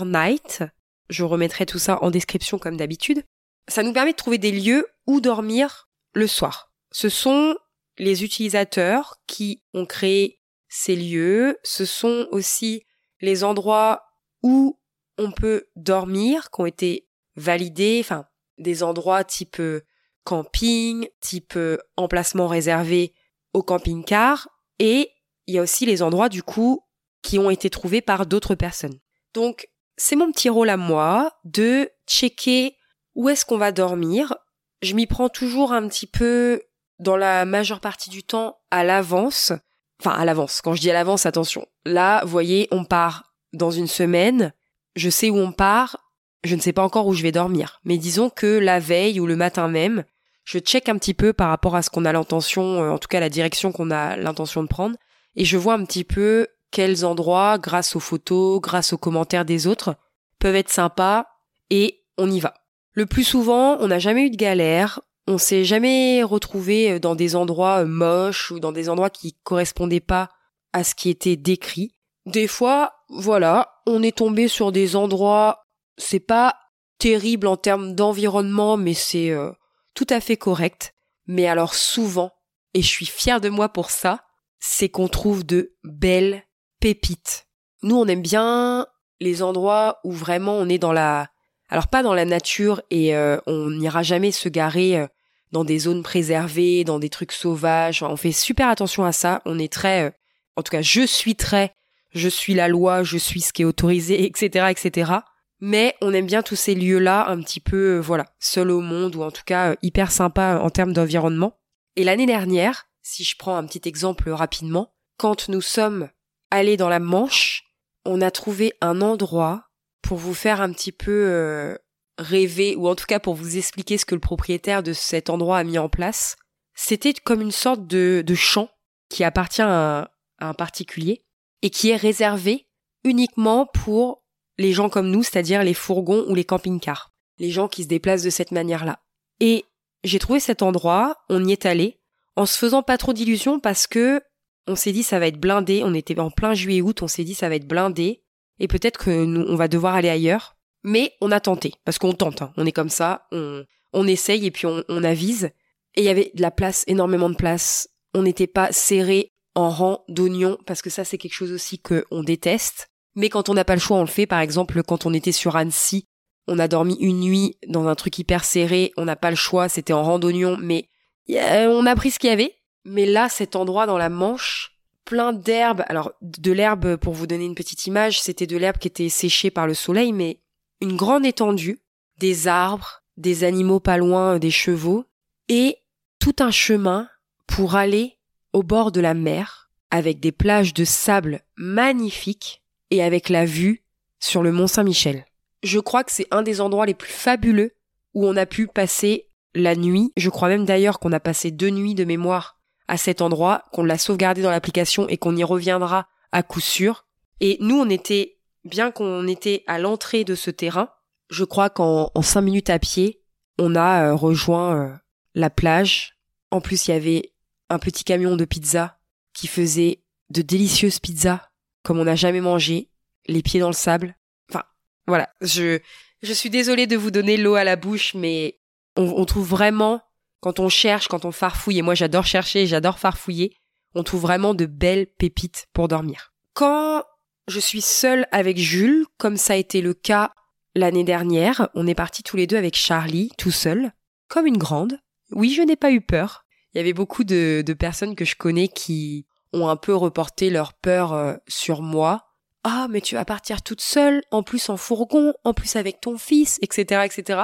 [0.03, 0.63] Night.
[1.09, 3.23] Je remettrai tout ça en description comme d'habitude.
[3.67, 6.71] Ça nous permet de trouver des lieux où dormir le soir.
[6.91, 7.55] Ce sont
[7.97, 11.57] les utilisateurs qui ont créé ces lieux.
[11.63, 12.83] Ce sont aussi
[13.21, 14.03] les endroits
[14.41, 14.79] où
[15.17, 18.25] on peut dormir, qui ont été validés, enfin,
[18.57, 19.81] des endroits type euh,
[20.27, 23.13] camping, type euh, emplacement réservé
[23.53, 25.09] au camping-car, et
[25.47, 26.83] il y a aussi les endroits, du coup,
[27.21, 28.99] qui ont été trouvés par d'autres personnes.
[29.33, 32.75] Donc, c'est mon petit rôle à moi de checker
[33.15, 34.35] où est-ce qu'on va dormir.
[34.81, 36.61] Je m'y prends toujours un petit peu
[36.99, 39.53] dans la majeure partie du temps à l'avance.
[40.01, 40.61] Enfin, à l'avance.
[40.61, 41.65] Quand je dis à l'avance, attention.
[41.85, 44.53] Là, voyez, on part dans une semaine.
[44.97, 46.11] Je sais où on part.
[46.43, 47.79] Je ne sais pas encore où je vais dormir.
[47.85, 50.03] Mais disons que la veille ou le matin même,
[50.47, 53.09] je check un petit peu par rapport à ce qu'on a l'intention, euh, en tout
[53.09, 54.95] cas la direction qu'on a l'intention de prendre.
[55.35, 59.67] Et je vois un petit peu quels endroits, grâce aux photos, grâce aux commentaires des
[59.67, 59.97] autres,
[60.39, 61.25] peuvent être sympas.
[61.69, 62.53] Et on y va.
[62.93, 67.13] Le plus souvent, on n'a jamais eu de galère, on s'est jamais retrouvé euh, dans
[67.13, 70.29] des endroits euh, moches ou dans des endroits qui correspondaient pas
[70.71, 71.91] à ce qui était décrit.
[72.25, 75.65] Des fois, voilà, on est tombé sur des endroits,
[75.97, 76.55] c'est pas
[76.99, 79.51] terrible en termes d'environnement, mais c'est euh,
[79.97, 80.93] tout à fait correct.
[81.25, 82.31] Mais alors souvent,
[82.75, 84.21] et je suis fière de moi pour ça,
[84.59, 86.43] c'est qu'on trouve de belles
[86.79, 87.47] pépites.
[87.81, 88.85] Nous, on aime bien
[89.19, 91.31] les endroits où vraiment on est dans la,
[91.67, 95.07] alors pas dans la nature et on n'ira jamais se garer
[95.51, 98.03] dans des zones préservées, dans des trucs sauvages.
[98.03, 99.41] On fait super attention à ça.
[99.45, 100.11] On est très, euh,
[100.55, 101.73] en tout cas, je suis très,
[102.11, 105.11] je suis la loi, je suis ce qui est autorisé, etc., etc.
[105.59, 109.15] Mais on aime bien tous ces lieux-là, un petit peu, euh, voilà, seuls au monde
[109.15, 111.59] ou en tout cas euh, hyper sympa en termes d'environnement.
[111.95, 116.09] Et l'année dernière, si je prends un petit exemple rapidement, quand nous sommes
[116.51, 117.63] allés dans la Manche,
[118.05, 119.69] on a trouvé un endroit
[120.03, 121.75] pour vous faire un petit peu
[122.19, 125.57] rêver, ou en tout cas pour vous expliquer ce que le propriétaire de cet endroit
[125.57, 126.35] a mis en place,
[126.75, 128.69] c'était comme une sorte de champ
[129.09, 131.23] qui appartient à un, particulier.
[131.63, 132.67] et qui est réservé
[133.03, 134.23] uniquement pour
[134.57, 138.23] les gens comme nous, c'est-à-dire les fourgons ou les camping-cars, les gens qui se déplacent
[138.23, 138.99] de cette manière-là.
[139.39, 139.65] Et
[140.03, 141.99] j'ai trouvé cet endroit, on y est allé,
[142.35, 144.21] en se faisant pas trop d'illusions parce que
[144.67, 147.35] on s'est dit ça va être blindé, on était en plein juillet-août, on s'est dit
[147.35, 148.21] ça va être blindé,
[148.59, 150.55] et peut-être que nous, on va devoir aller ailleurs.
[150.83, 152.53] Mais on a tenté, parce qu'on tente, hein.
[152.57, 155.51] on est comme ça, on, on essaye et puis on, on avise.
[155.95, 157.89] Et il y avait de la place, énormément de place.
[158.13, 162.23] On n'était pas serré en rang d'oignons, parce que ça c'est quelque chose aussi qu'on
[162.23, 162.89] déteste.
[163.17, 164.27] Mais quand on n'a pas le choix, on le fait.
[164.27, 166.05] Par exemple, quand on était sur Annecy,
[166.47, 169.67] on a dormi une nuit dans un truc hyper serré, on n'a pas le choix,
[169.67, 170.87] c'était en rang d'oignons, mais
[171.29, 172.53] on a pris ce qu'il y avait.
[172.85, 175.83] Mais là, cet endroit dans la Manche, plein d'herbes.
[175.87, 179.51] Alors, de l'herbe, pour vous donner une petite image, c'était de l'herbe qui était séchée
[179.51, 180.39] par le soleil, mais
[180.79, 181.81] une grande étendue,
[182.19, 185.05] des arbres, des animaux pas loin, des chevaux,
[185.49, 185.77] et
[186.19, 187.09] tout un chemin
[187.47, 188.17] pour aller
[188.53, 193.83] au bord de la mer, avec des plages de sable magnifiques et avec la vue
[194.19, 195.25] sur le Mont Saint-Michel.
[195.63, 197.75] Je crois que c'est un des endroits les plus fabuleux
[198.13, 200.11] où on a pu passer la nuit.
[200.17, 203.83] Je crois même d'ailleurs qu'on a passé deux nuits de mémoire à cet endroit, qu'on
[203.83, 207.05] l'a sauvegardé dans l'application et qu'on y reviendra à coup sûr.
[207.41, 210.89] Et nous, on était, bien qu'on était à l'entrée de ce terrain,
[211.29, 213.21] je crois qu'en cinq minutes à pied,
[213.59, 214.95] on a euh, rejoint euh,
[215.35, 216.17] la plage.
[216.51, 217.33] En plus, il y avait
[217.69, 218.99] un petit camion de pizza
[219.33, 221.46] qui faisait de délicieuses pizzas
[221.87, 222.89] comme on n'a jamais mangé,
[223.27, 224.17] les pieds dans le sable.
[224.49, 224.65] Enfin,
[225.07, 225.79] voilà, je,
[226.21, 228.59] je suis désolée de vous donner l'eau à la bouche, mais
[228.97, 230.01] on, trouve vraiment,
[230.41, 233.55] quand on cherche, quand on farfouille, et moi j'adore chercher, j'adore farfouiller,
[233.95, 236.33] on trouve vraiment de belles pépites pour dormir.
[236.53, 237.05] Quand
[237.47, 240.33] je suis seule avec Jules, comme ça a été le cas
[240.75, 243.93] l'année dernière, on est partis tous les deux avec Charlie, tout seul,
[244.27, 244.99] comme une grande.
[245.31, 246.43] Oui, je n'ai pas eu peur.
[246.73, 250.49] Il y avait beaucoup de, de personnes que je connais qui ont un peu reporté
[250.49, 252.25] leur peur euh, sur moi.
[252.63, 256.17] Ah, mais tu vas partir toute seule, en plus en fourgon, en plus avec ton
[256.17, 257.43] fils, etc., etc.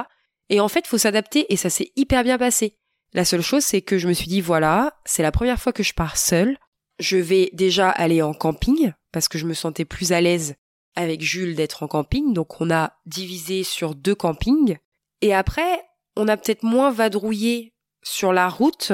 [0.50, 2.76] Et en fait, faut s'adapter et ça s'est hyper bien passé.
[3.12, 5.82] La seule chose, c'est que je me suis dit, voilà, c'est la première fois que
[5.82, 6.58] je pars seule.
[6.98, 10.56] Je vais déjà aller en camping parce que je me sentais plus à l'aise
[10.96, 12.32] avec Jules d'être en camping.
[12.32, 14.76] Donc on a divisé sur deux campings.
[15.20, 15.82] Et après,
[16.16, 18.92] on a peut-être moins vadrouillé sur la route,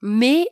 [0.00, 0.46] mais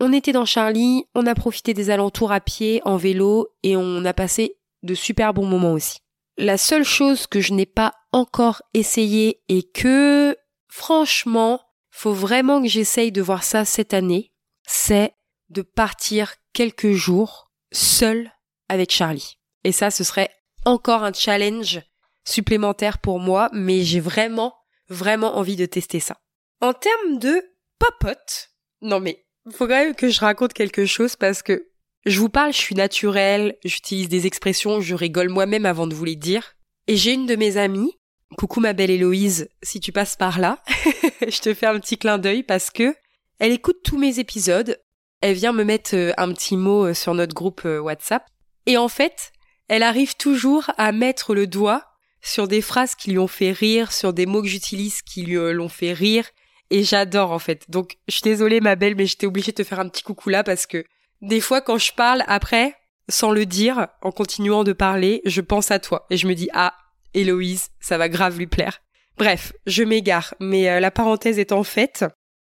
[0.00, 4.04] on était dans Charlie, on a profité des alentours à pied, en vélo, et on
[4.04, 5.98] a passé de super bons moments aussi.
[6.36, 10.36] La seule chose que je n'ai pas encore essayé et que,
[10.68, 14.32] franchement, faut vraiment que j'essaye de voir ça cette année,
[14.66, 15.14] c'est
[15.48, 18.30] de partir quelques jours seul
[18.68, 19.38] avec Charlie.
[19.64, 20.30] Et ça, ce serait
[20.66, 21.80] encore un challenge
[22.26, 24.54] supplémentaire pour moi, mais j'ai vraiment,
[24.88, 26.18] vraiment envie de tester ça.
[26.60, 27.42] En termes de
[27.78, 28.50] popote,
[28.82, 31.68] non mais, faut quand même que je raconte quelque chose parce que
[32.04, 36.04] je vous parle, je suis naturelle, j'utilise des expressions, je rigole moi-même avant de vous
[36.04, 36.54] les dire.
[36.86, 37.98] Et j'ai une de mes amies,
[38.38, 40.62] coucou ma belle Héloïse, si tu passes par là,
[41.28, 42.94] je te fais un petit clin d'œil parce que
[43.38, 44.80] elle écoute tous mes épisodes,
[45.20, 48.24] elle vient me mettre euh, un petit mot euh, sur notre groupe euh, WhatsApp,
[48.66, 49.32] et en fait,
[49.68, 51.84] elle arrive toujours à mettre le doigt
[52.22, 55.34] sur des phrases qui lui ont fait rire, sur des mots que j'utilise qui lui
[55.52, 56.24] l'ont fait rire,
[56.70, 57.64] et j'adore en fait.
[57.70, 60.28] Donc je suis désolée ma belle, mais j'étais obligée de te faire un petit coucou
[60.28, 60.84] là parce que
[61.22, 62.74] des fois, quand je parle après,
[63.08, 66.48] sans le dire, en continuant de parler, je pense à toi et je me dis
[66.52, 66.74] ah,
[67.14, 68.82] Héloïse, ça va grave lui plaire.
[69.16, 72.04] Bref, je m'égare, mais euh, la parenthèse étant faite,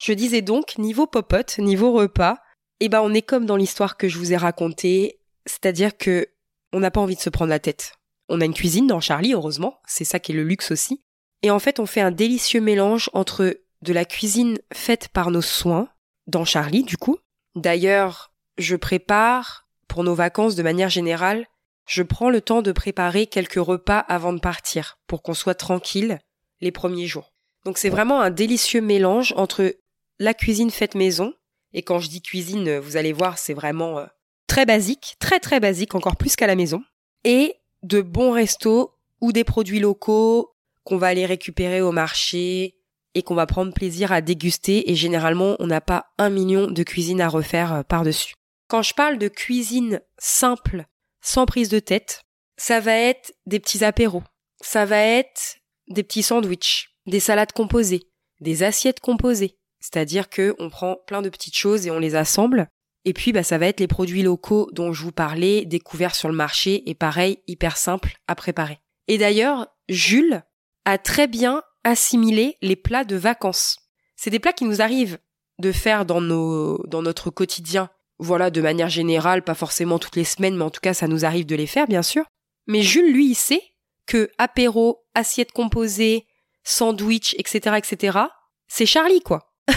[0.02, 2.38] je disais donc niveau popote, niveau repas,
[2.80, 6.28] eh ben on est comme dans l'histoire que je vous ai racontée, c'est-à-dire que
[6.72, 7.94] on n'a pas envie de se prendre la tête.
[8.30, 11.04] On a une cuisine dans Charlie, heureusement, c'est ça qui est le luxe aussi.
[11.42, 15.42] Et en fait, on fait un délicieux mélange entre de la cuisine faite par nos
[15.42, 15.90] soins,
[16.26, 17.18] dans Charlie du coup.
[17.56, 21.46] D'ailleurs, je prépare, pour nos vacances de manière générale,
[21.86, 26.20] je prends le temps de préparer quelques repas avant de partir, pour qu'on soit tranquille
[26.62, 27.34] les premiers jours.
[27.66, 29.76] Donc c'est vraiment un délicieux mélange entre
[30.18, 31.34] la cuisine faite maison,
[31.74, 34.06] et quand je dis cuisine, vous allez voir, c'est vraiment euh,
[34.48, 36.82] très basique, très très basique, encore plus qu'à la maison,
[37.26, 42.76] et de bons restos ou des produits locaux qu'on va aller récupérer au marché,
[43.16, 46.84] et qu'on va prendre plaisir à déguster et généralement on n'a pas un million de
[46.84, 48.36] cuisine à refaire euh, par-dessus.
[48.68, 50.86] Quand je parle de cuisine simple,
[51.22, 52.24] sans prise de tête,
[52.58, 54.24] ça va être des petits apéros,
[54.62, 55.58] ça va être
[55.90, 59.58] des petits sandwichs, des salades composées, des assiettes composées.
[59.80, 62.70] C'est-à-dire que on prend plein de petites choses et on les assemble.
[63.06, 66.30] Et puis, bah, ça va être les produits locaux dont je vous parlais, découverts sur
[66.30, 68.80] le marché et pareil, hyper simple à préparer.
[69.10, 70.44] Et d'ailleurs, Jules
[70.86, 73.80] a très bien assimilé les plats de vacances.
[74.16, 75.20] C'est des plats qui nous arrivent
[75.60, 80.24] de faire dans nos, dans notre quotidien voilà, de manière générale, pas forcément toutes les
[80.24, 82.24] semaines, mais en tout cas, ça nous arrive de les faire, bien sûr.
[82.68, 83.62] Mais Jules, lui, il sait
[84.06, 86.26] que apéro, assiette composée,
[86.64, 88.20] sandwich, etc., etc.,
[88.68, 89.54] c'est Charlie, quoi.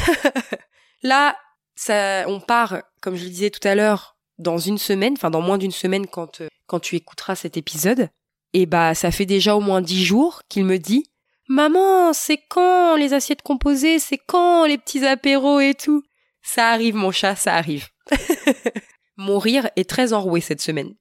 [1.03, 1.37] Là,
[1.75, 5.41] ça, on part, comme je le disais tout à l'heure, dans une semaine, enfin dans
[5.41, 8.11] moins d'une semaine quand, euh, quand tu écouteras cet épisode.
[8.53, 11.11] Et bah, ça fait déjà au moins dix jours qu'il me dit
[11.49, 16.03] Maman, c'est quand les assiettes composées, c'est quand les petits apéros et tout?
[16.43, 17.89] Ça arrive, mon chat, ça arrive.
[19.17, 20.95] mon rire est très enroué cette semaine.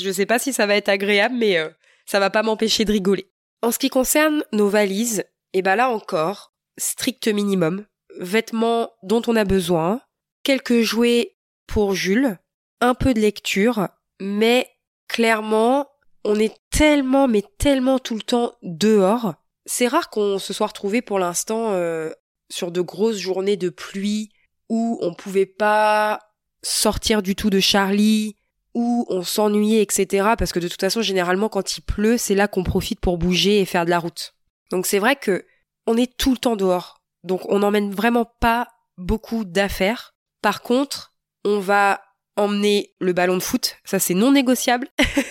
[0.00, 1.70] Je sais pas si ça va être agréable, mais euh,
[2.06, 3.30] ça va pas m'empêcher de rigoler.
[3.62, 5.20] En ce qui concerne nos valises,
[5.54, 7.86] et eh bah là encore, strict minimum,
[8.18, 10.00] vêtements dont on a besoin,
[10.42, 11.36] quelques jouets
[11.66, 12.38] pour Jules,
[12.80, 13.88] un peu de lecture,
[14.20, 14.68] mais
[15.08, 15.88] clairement,
[16.24, 19.34] on est tellement, mais tellement tout le temps dehors.
[19.66, 22.10] C'est rare qu'on se soit retrouvé pour l'instant euh,
[22.50, 24.30] sur de grosses journées de pluie
[24.68, 26.20] où on pouvait pas
[26.62, 28.36] sortir du tout de Charlie,
[28.74, 30.30] où on s'ennuyait, etc.
[30.38, 33.60] Parce que de toute façon, généralement, quand il pleut, c'est là qu'on profite pour bouger
[33.60, 34.34] et faire de la route.
[34.70, 35.44] Donc c'est vrai que
[35.86, 37.02] on est tout le temps dehors.
[37.24, 40.14] Donc on n'emmène vraiment pas beaucoup d'affaires.
[40.40, 42.00] Par contre, on va
[42.36, 44.88] emmener le ballon de foot, ça c'est non négociable.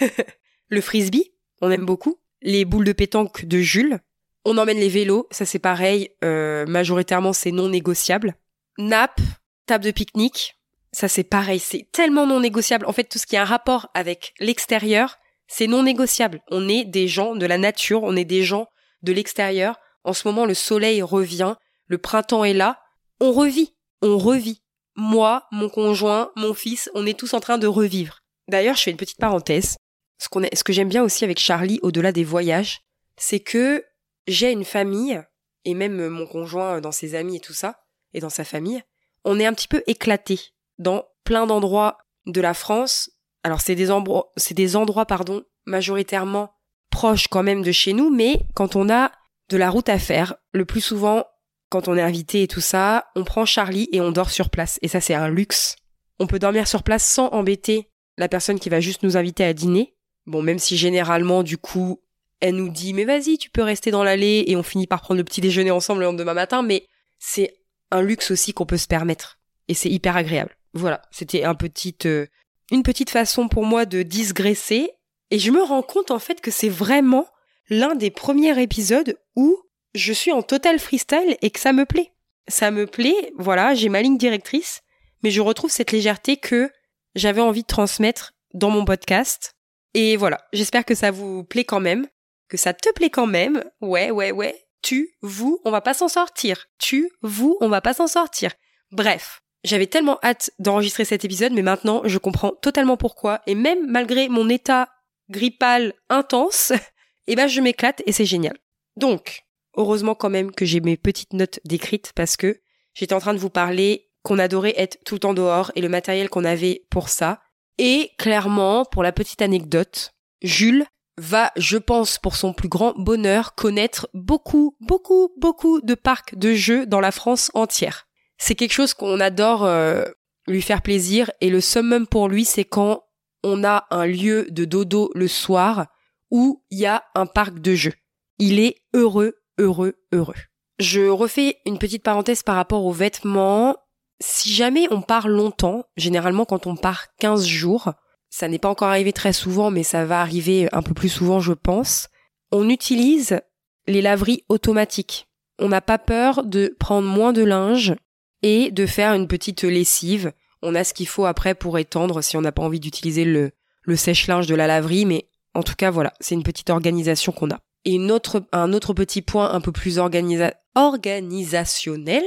[0.69, 2.19] le frisbee, on aime beaucoup.
[2.41, 3.99] Les boules de pétanque de Jules.
[4.45, 8.35] On emmène les vélos, ça c'est pareil, euh, majoritairement c'est non négociable.
[8.77, 9.21] Nappe,
[9.67, 10.57] table de pique-nique,
[10.91, 12.85] ça c'est pareil, c'est tellement non négociable.
[12.85, 16.41] En fait, tout ce qui a un rapport avec l'extérieur, c'est non négociable.
[16.49, 18.67] On est des gens de la nature, on est des gens
[19.03, 19.77] de l'extérieur.
[20.03, 21.55] En ce moment, le soleil revient,
[21.87, 22.79] le printemps est là.
[23.19, 24.61] On revit, on revit.
[24.95, 28.19] Moi, mon conjoint, mon fils, on est tous en train de revivre.
[28.47, 29.77] D'ailleurs, je fais une petite parenthèse.
[30.17, 32.81] Ce, qu'on ce que j'aime bien aussi avec Charlie, au-delà des voyages,
[33.17, 33.83] c'est que
[34.27, 35.21] j'ai une famille,
[35.65, 37.81] et même mon conjoint dans ses amis et tout ça,
[38.13, 38.83] et dans sa famille,
[39.23, 40.39] on est un petit peu éclaté
[40.79, 43.09] dans plein d'endroits de la France.
[43.43, 43.89] Alors c'est des
[44.37, 46.53] c'est des endroits pardon majoritairement
[46.89, 49.11] proches quand même de chez nous, mais quand on a
[49.49, 51.25] de la route à faire, le plus souvent
[51.69, 54.77] quand on est invité et tout ça, on prend Charlie et on dort sur place.
[54.81, 55.77] Et ça c'est un luxe.
[56.19, 59.53] On peut dormir sur place sans embêter la personne qui va juste nous inviter à
[59.53, 59.95] dîner.
[60.25, 62.03] Bon, même si généralement du coup
[62.41, 65.19] elle nous dit mais vas-y tu peux rester dans l'allée et on finit par prendre
[65.19, 66.87] le petit déjeuner ensemble le lendemain matin, mais
[67.19, 67.55] c'est
[67.91, 70.57] un luxe aussi qu'on peut se permettre et c'est hyper agréable.
[70.73, 72.27] Voilà, c'était un petite, euh,
[72.71, 74.91] une petite façon pour moi de digresser.
[75.29, 77.25] Et je me rends compte en fait que c'est vraiment
[77.69, 79.57] l'un des premiers épisodes où
[79.95, 82.11] je suis en total freestyle et que ça me plaît.
[82.47, 84.81] Ça me plaît, voilà, j'ai ma ligne directrice,
[85.23, 86.69] mais je retrouve cette légèreté que
[87.15, 89.55] j'avais envie de transmettre dans mon podcast.
[89.93, 92.07] Et voilà, j'espère que ça vous plaît quand même,
[92.51, 93.63] que ça te plaît quand même.
[93.79, 94.61] Ouais, ouais, ouais.
[94.83, 96.67] Tu, vous, on va pas s'en sortir.
[96.79, 98.51] Tu, vous, on va pas s'en sortir.
[98.91, 103.41] Bref, j'avais tellement hâte d'enregistrer cet épisode, mais maintenant je comprends totalement pourquoi.
[103.47, 104.89] Et même malgré mon état
[105.29, 106.73] grippal intense,
[107.27, 108.57] eh ben je m'éclate et c'est génial.
[108.97, 109.43] Donc,
[109.77, 112.59] heureusement quand même que j'ai mes petites notes décrites parce que
[112.93, 115.89] j'étais en train de vous parler qu'on adorait être tout le temps dehors et le
[115.89, 117.39] matériel qu'on avait pour ça.
[117.77, 120.11] Et clairement, pour la petite anecdote,
[120.41, 120.85] Jules
[121.17, 126.53] va, je pense, pour son plus grand bonheur, connaître beaucoup, beaucoup, beaucoup de parcs de
[126.53, 128.07] jeux dans la France entière
[128.41, 130.03] c'est quelque chose qu'on adore euh,
[130.47, 133.03] lui faire plaisir et le summum pour lui c'est quand
[133.43, 135.85] on a un lieu de dodo le soir
[136.31, 137.93] où il y a un parc de jeux.
[138.39, 140.35] Il est heureux, heureux, heureux.
[140.79, 143.75] Je refais une petite parenthèse par rapport aux vêtements.
[144.19, 147.93] Si jamais on part longtemps, généralement quand on part 15 jours,
[148.31, 151.39] ça n'est pas encore arrivé très souvent mais ça va arriver un peu plus souvent
[151.39, 152.07] je pense,
[152.51, 153.39] on utilise
[153.87, 155.27] les laveries automatiques.
[155.59, 157.93] On n'a pas peur de prendre moins de linge
[158.41, 160.31] et de faire une petite lessive.
[160.63, 163.51] On a ce qu'il faut après pour étendre si on n'a pas envie d'utiliser le,
[163.83, 167.51] le sèche-linge de la laverie, mais en tout cas voilà, c'est une petite organisation qu'on
[167.51, 167.59] a.
[167.85, 172.23] Et une autre, un autre petit point un peu plus organisationnel,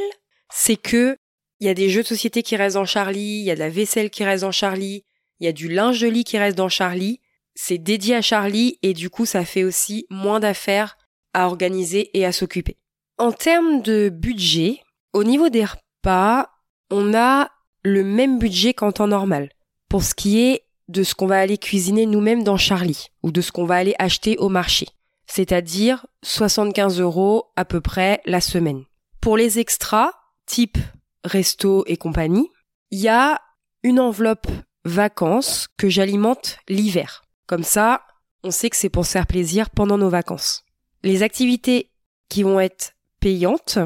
[0.53, 1.19] c'est que
[1.61, 3.61] il y a des jeux de société qui restent dans Charlie, il y a de
[3.61, 5.05] la vaisselle qui reste dans Charlie,
[5.41, 7.21] il y a du linge de lit qui reste dans Charlie.
[7.55, 10.97] C'est dédié à Charlie et du coup ça fait aussi moins d'affaires
[11.33, 12.77] à organiser et à s'occuper.
[13.19, 14.81] En termes de budget,
[15.13, 15.65] au niveau des
[16.03, 16.51] pas,
[16.91, 17.51] on a
[17.83, 19.51] le même budget qu'en temps normal.
[19.89, 23.41] Pour ce qui est de ce qu'on va aller cuisiner nous-mêmes dans Charlie, ou de
[23.41, 24.87] ce qu'on va aller acheter au marché.
[25.27, 28.85] C'est-à-dire 75 euros à peu près la semaine.
[29.21, 30.13] Pour les extras,
[30.47, 30.77] type
[31.25, 32.51] resto et compagnie,
[32.91, 33.41] il y a
[33.83, 34.47] une enveloppe
[34.85, 37.25] vacances que j'alimente l'hiver.
[37.47, 38.03] Comme ça,
[38.43, 40.65] on sait que c'est pour se faire plaisir pendant nos vacances.
[41.03, 41.91] Les activités
[42.29, 43.79] qui vont être payantes,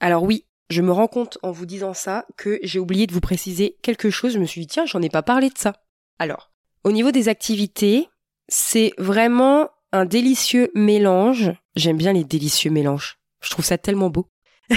[0.00, 3.20] alors oui, je me rends compte en vous disant ça que j'ai oublié de vous
[3.20, 4.32] préciser quelque chose.
[4.32, 5.74] Je me suis dit, tiens, j'en ai pas parlé de ça.
[6.18, 6.50] Alors,
[6.84, 8.08] au niveau des activités,
[8.48, 11.52] c'est vraiment un délicieux mélange.
[11.76, 13.18] J'aime bien les délicieux mélanges.
[13.40, 14.28] Je trouve ça tellement beau.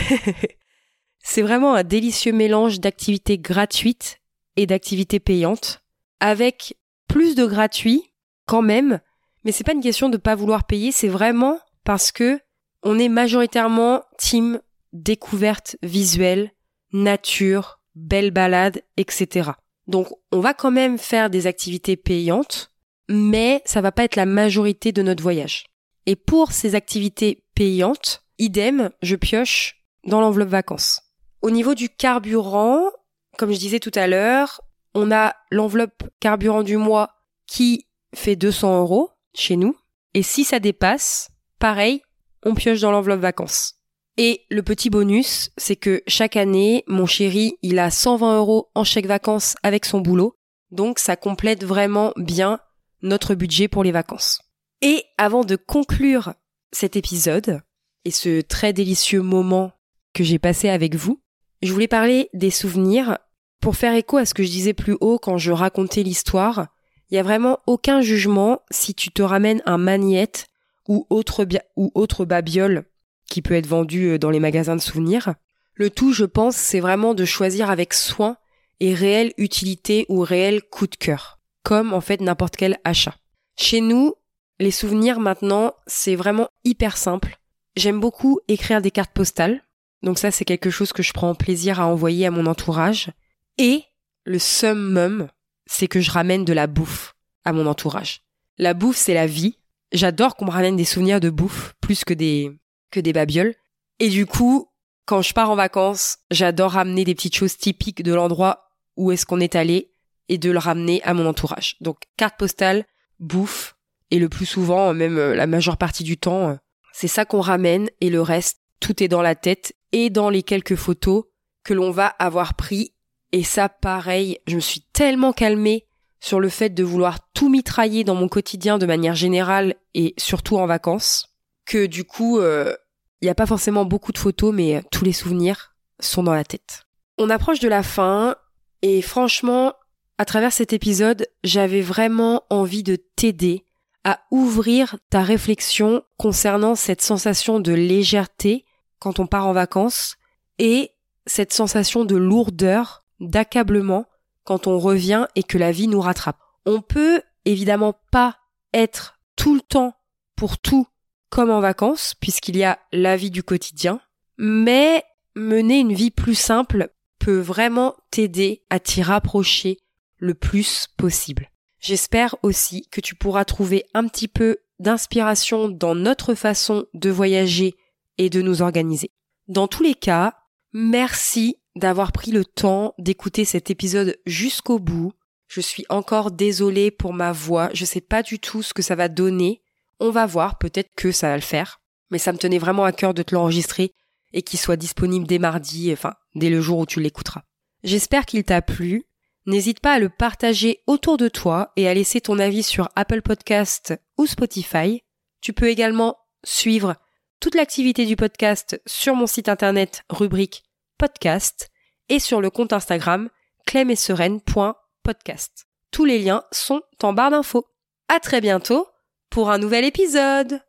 [1.19, 4.19] c'est vraiment un délicieux mélange d'activités gratuites
[4.55, 5.81] et d'activités payantes,
[6.19, 6.77] avec
[7.07, 8.03] plus de gratuits
[8.45, 8.99] quand même,
[9.43, 12.39] mais c'est pas une question de pas vouloir payer, c'est vraiment parce que
[12.83, 14.59] on est majoritairement team
[14.91, 16.51] découverte visuelle,
[16.91, 19.51] nature, belle balade, etc.
[19.87, 22.71] Donc on va quand même faire des activités payantes,
[23.09, 25.65] mais ça va pas être la majorité de notre voyage.
[26.05, 31.01] Et pour ces activités payantes, idem, je pioche dans l'enveloppe vacances.
[31.41, 32.89] Au niveau du carburant,
[33.37, 34.61] comme je disais tout à l'heure,
[34.93, 37.09] on a l'enveloppe carburant du mois
[37.47, 39.75] qui fait 200 euros chez nous.
[40.13, 41.29] Et si ça dépasse,
[41.59, 42.01] pareil,
[42.43, 43.75] on pioche dans l'enveloppe vacances.
[44.17, 48.83] Et le petit bonus, c'est que chaque année, mon chéri, il a 120 euros en
[48.83, 50.35] chèque vacances avec son boulot.
[50.69, 52.59] Donc ça complète vraiment bien
[53.01, 54.39] notre budget pour les vacances.
[54.81, 56.33] Et avant de conclure
[56.71, 57.61] cet épisode
[58.05, 59.71] et ce très délicieux moment
[60.13, 61.22] que j'ai passé avec vous,
[61.65, 63.17] je voulais parler des souvenirs
[63.59, 66.67] pour faire écho à ce que je disais plus haut quand je racontais l'histoire.
[67.09, 70.47] Il y a vraiment aucun jugement si tu te ramènes un magnète
[70.87, 71.45] ou autre,
[71.75, 72.85] ou autre babiole
[73.27, 75.33] qui peut être vendu euh, dans les magasins de souvenirs.
[75.75, 78.37] Le tout, je pense, c'est vraiment de choisir avec soin
[78.79, 83.15] et réelle utilité ou réel coup de cœur, comme en fait n'importe quel achat.
[83.55, 84.13] Chez nous,
[84.59, 87.39] les souvenirs maintenant, c'est vraiment hyper simple.
[87.75, 89.63] J'aime beaucoup écrire des cartes postales.
[90.03, 93.09] Donc ça, c'est quelque chose que je prends plaisir à envoyer à mon entourage.
[93.57, 93.83] Et
[94.25, 95.29] le summum,
[95.65, 98.21] c'est que je ramène de la bouffe à mon entourage.
[98.57, 99.57] La bouffe, c'est la vie.
[99.91, 102.51] J'adore qu'on me ramène des souvenirs de bouffe plus que des,
[102.91, 103.55] que des babioles.
[103.99, 104.69] Et du coup,
[105.05, 109.25] quand je pars en vacances, j'adore ramener des petites choses typiques de l'endroit où est-ce
[109.25, 109.91] qu'on est allé
[110.29, 111.75] et de le ramener à mon entourage.
[111.81, 112.85] Donc, carte postale,
[113.19, 113.75] bouffe,
[114.11, 116.55] et le plus souvent, même euh, la majeure partie du temps, euh,
[116.93, 120.43] c'est ça qu'on ramène et le reste, tout est dans la tête et dans les
[120.43, 121.23] quelques photos
[121.63, 122.93] que l'on va avoir pris.
[123.31, 125.87] Et ça, pareil, je me suis tellement calmée
[126.19, 130.57] sur le fait de vouloir tout mitrailler dans mon quotidien de manière générale et surtout
[130.57, 131.35] en vacances,
[131.65, 132.75] que du coup, euh,
[133.21, 136.43] il n'y a pas forcément beaucoup de photos, mais tous les souvenirs sont dans la
[136.43, 136.83] tête.
[137.17, 138.35] On approche de la fin,
[138.81, 139.73] et franchement,
[140.17, 143.65] à travers cet épisode, j'avais vraiment envie de t'aider
[144.03, 148.65] à ouvrir ta réflexion concernant cette sensation de légèreté
[149.03, 150.15] quand on part en vacances
[150.59, 150.91] et
[151.25, 154.05] cette sensation de lourdeur, d'accablement
[154.45, 156.39] quand on revient et que la vie nous rattrape.
[156.65, 158.37] On peut évidemment pas
[158.73, 159.93] être tout le temps
[160.37, 160.87] pour tout
[161.29, 163.99] comme en vacances puisqu'il y a la vie du quotidien,
[164.37, 165.03] mais
[165.35, 166.89] mener une vie plus simple
[167.19, 169.79] peut vraiment t'aider à t'y rapprocher
[170.17, 171.49] le plus possible.
[171.79, 177.75] J'espère aussi que tu pourras trouver un petit peu d'inspiration dans notre façon de voyager
[178.17, 179.11] et de nous organiser.
[179.47, 180.33] Dans tous les cas,
[180.71, 185.13] merci d'avoir pris le temps d'écouter cet épisode jusqu'au bout.
[185.47, 188.95] Je suis encore désolée pour ma voix, je sais pas du tout ce que ça
[188.95, 189.61] va donner.
[189.99, 191.81] On va voir, peut-être que ça va le faire.
[192.09, 193.93] Mais ça me tenait vraiment à cœur de te l'enregistrer
[194.33, 197.43] et qu'il soit disponible dès mardi, enfin, dès le jour où tu l'écouteras.
[197.83, 199.03] J'espère qu'il t'a plu.
[199.45, 203.21] N'hésite pas à le partager autour de toi et à laisser ton avis sur Apple
[203.21, 205.03] Podcast ou Spotify.
[205.41, 206.95] Tu peux également suivre
[207.43, 210.63] toute l'activité du podcast sur mon site internet rubrique
[210.97, 211.69] podcast
[212.07, 213.29] et sur le compte Instagram
[213.65, 215.67] clemessereine.podcast.
[215.91, 217.65] Tous les liens sont en barre d'infos.
[218.07, 218.87] À très bientôt
[219.29, 220.61] pour un nouvel épisode!